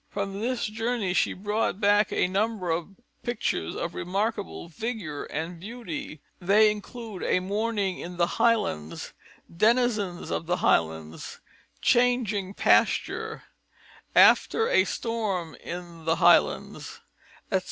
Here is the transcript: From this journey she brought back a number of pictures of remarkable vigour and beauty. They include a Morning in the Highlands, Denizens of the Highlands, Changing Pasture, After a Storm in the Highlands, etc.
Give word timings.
From 0.09 0.39
this 0.41 0.65
journey 0.65 1.13
she 1.13 1.33
brought 1.33 1.79
back 1.79 2.11
a 2.11 2.27
number 2.27 2.71
of 2.71 2.95
pictures 3.21 3.75
of 3.75 3.93
remarkable 3.93 4.67
vigour 4.67 5.25
and 5.25 5.59
beauty. 5.59 6.21
They 6.39 6.71
include 6.71 7.21
a 7.21 7.39
Morning 7.39 7.99
in 7.99 8.17
the 8.17 8.37
Highlands, 8.41 9.13
Denizens 9.55 10.31
of 10.31 10.47
the 10.47 10.57
Highlands, 10.57 11.39
Changing 11.83 12.55
Pasture, 12.55 13.43
After 14.15 14.67
a 14.69 14.85
Storm 14.85 15.53
in 15.63 16.05
the 16.05 16.15
Highlands, 16.15 17.01
etc. 17.51 17.59